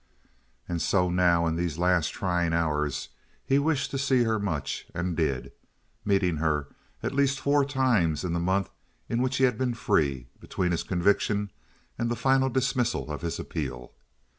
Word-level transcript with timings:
And 0.67 0.81
so, 0.81 1.11
now, 1.11 1.45
in 1.45 1.57
these 1.57 1.77
last 1.77 2.07
trying 2.09 2.53
hours, 2.53 3.09
he 3.45 3.59
wished 3.59 3.91
to 3.91 3.99
see 3.99 4.23
her 4.23 4.39
much—and 4.39 5.15
did—meeting 5.15 6.37
her 6.37 6.69
at 7.03 7.13
least 7.13 7.39
four 7.39 7.63
times 7.63 8.23
in 8.23 8.33
the 8.33 8.39
month 8.39 8.71
in 9.09 9.21
which 9.21 9.37
he 9.37 9.43
had 9.43 9.59
been 9.59 9.75
free, 9.75 10.25
between 10.39 10.71
his 10.71 10.81
conviction 10.81 11.51
and 11.99 12.09
the 12.09 12.15
final 12.15 12.49
dismissal 12.49 13.11
of 13.11 13.21
his 13.21 13.37
appeal. 13.39 13.93